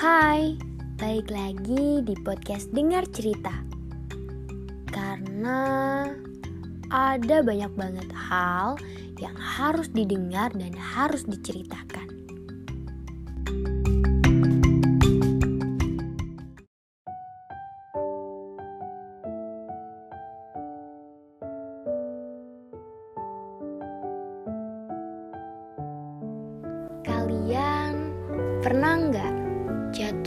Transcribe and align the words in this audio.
Hai, 0.00 0.56
balik 0.96 1.28
lagi 1.28 2.00
di 2.00 2.16
podcast 2.24 2.72
Dengar 2.72 3.04
Cerita. 3.12 3.52
Karena 4.88 6.08
ada 6.88 7.44
banyak 7.44 7.68
banget 7.76 8.08
hal 8.08 8.80
yang 9.20 9.36
harus 9.36 9.92
didengar 9.92 10.56
dan 10.56 10.72
harus 10.72 11.28
diceritakan. 11.28 12.08
Kalian 27.04 28.16
pernah 28.64 28.96
nggak 28.96 29.39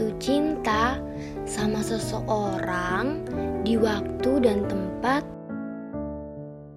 jatuh 0.03 0.19
cinta 0.19 0.99
sama 1.47 1.79
seseorang 1.79 3.23
di 3.63 3.79
waktu 3.79 4.31
dan 4.43 4.67
tempat 4.67 5.23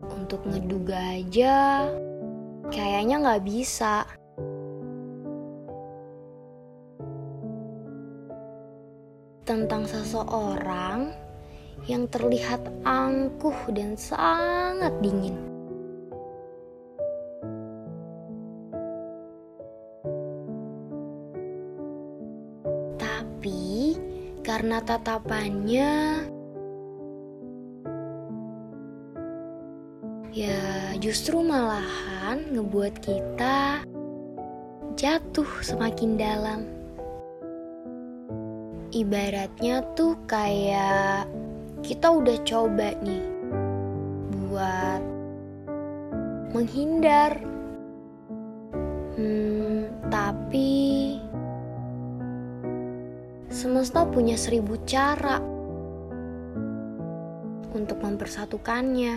untuk 0.06 0.46
ngeduga 0.46 0.94
aja 0.94 1.90
kayaknya 2.70 3.26
nggak 3.26 3.42
bisa 3.42 4.06
tentang 9.42 9.90
seseorang 9.90 11.10
yang 11.90 12.06
terlihat 12.06 12.62
angkuh 12.86 13.58
dan 13.74 13.98
sangat 13.98 14.94
dingin. 15.02 15.55
Tapi 23.16 23.96
karena 24.44 24.76
tatapannya 24.84 26.20
ya 30.36 30.60
justru 31.00 31.40
malahan 31.40 32.44
ngebuat 32.52 33.00
kita 33.00 33.88
jatuh 35.00 35.48
semakin 35.64 36.20
dalam. 36.20 36.60
Ibaratnya 38.92 39.80
tuh 39.96 40.20
kayak 40.28 41.24
kita 41.80 42.20
udah 42.20 42.36
coba 42.44 42.92
nih 43.00 43.24
buat 44.44 45.00
menghindar. 46.52 47.32
Hmm, 49.16 49.88
tapi 50.12 51.16
semesta 53.56 54.04
punya 54.04 54.36
seribu 54.36 54.76
cara 54.84 55.40
untuk 57.72 57.96
mempersatukannya. 58.04 59.16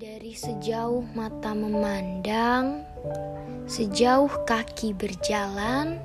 Dari 0.00 0.32
sejauh 0.32 1.04
mata 1.12 1.52
memandang, 1.52 2.80
sejauh 3.68 4.32
kaki 4.48 4.96
berjalan, 4.96 6.00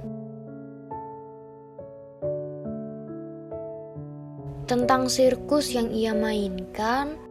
tentang 4.67 5.08
sirkus 5.08 5.72
yang 5.72 5.88
ia 5.95 6.11
mainkan, 6.11 7.25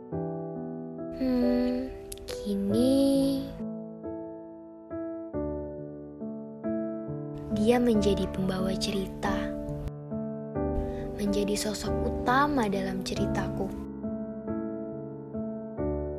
hmm, 1.18 1.88
kini 2.26 3.44
dia 7.54 7.78
menjadi 7.78 8.26
pembawa 8.34 8.74
cerita, 8.76 9.32
menjadi 11.16 11.54
sosok 11.54 11.94
utama 12.10 12.66
dalam 12.66 13.00
ceritaku 13.06 13.70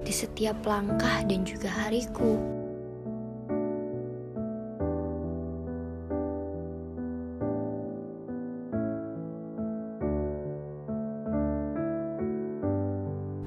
di 0.05 0.13
setiap 0.13 0.61
langkah 0.63 1.25
dan 1.27 1.43
juga 1.43 1.69
hariku. 1.69 2.64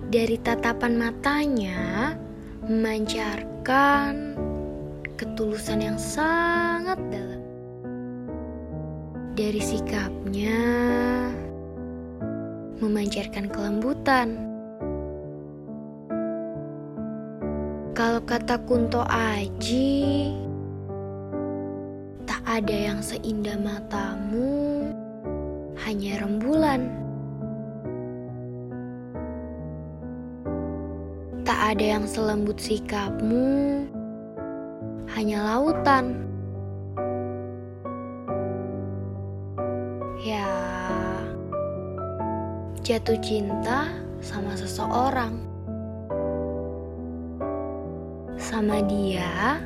Dari 0.09 0.41
tatapan 0.41 0.97
matanya 0.97 2.17
memancarkan 2.65 4.33
ketulusan 5.21 5.85
yang 5.85 6.01
sangat 6.01 6.97
dalam. 7.13 7.45
Dari 9.37 9.61
sikapnya 9.61 10.65
memancarkan 12.81 13.53
kelembutan. 13.53 14.49
Kalau 17.93 18.25
kata 18.25 18.65
Kunto 18.65 19.05
Aji, 19.05 20.33
tak 22.25 22.41
ada 22.49 22.73
yang 22.73 23.05
seindah 23.05 23.61
matamu, 23.61 24.89
hanya 25.85 26.25
rembulan. 26.25 27.08
Tak 31.49 31.81
ada 31.81 31.97
yang 31.97 32.05
selembut 32.05 32.61
sikapmu, 32.61 33.89
hanya 35.17 35.49
lautan. 35.49 36.29
Ya, 40.21 40.45
jatuh 42.85 43.17
cinta 43.25 43.89
sama 44.21 44.53
seseorang 44.61 45.49
sama 48.37 48.85
dia, 48.85 49.65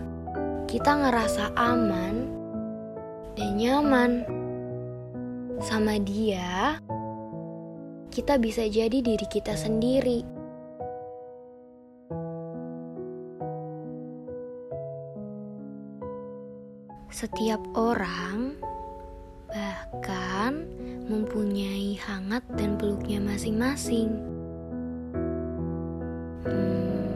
kita 0.70 1.02
ngerasa 1.02 1.50
aman 1.58 2.30
dan 3.34 3.58
nyaman. 3.58 4.12
Sama 5.58 5.98
dia, 5.98 6.78
kita 8.14 8.38
bisa 8.38 8.70
jadi 8.70 9.02
diri 9.02 9.26
kita 9.26 9.58
sendiri. 9.58 10.41
Setiap 17.12 17.60
orang 17.76 18.56
bahkan 19.44 20.64
mempunyai 21.04 21.92
hangat 22.00 22.40
dan 22.56 22.80
peluknya 22.80 23.20
masing-masing. 23.20 24.16
Hmm, 26.48 27.12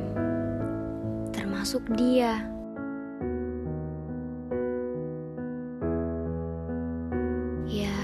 termasuk 1.32 1.80
dia. 1.96 2.44
Ya, 7.64 7.96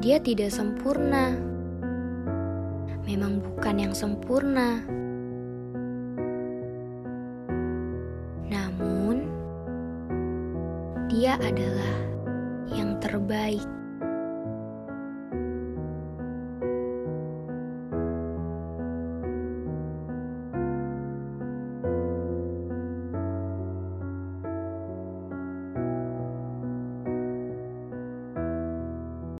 dia 0.00 0.16
tidak 0.24 0.48
sempurna. 0.48 1.36
Memang 3.04 3.44
bukan 3.44 3.76
yang 3.76 3.92
sempurna. 3.92 4.80
Adalah 11.38 11.94
yang 12.74 12.98
terbaik. 12.98 13.79